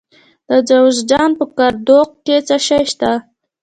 [0.49, 3.11] د جوزجان په جرقدوق کې څه شی شته؟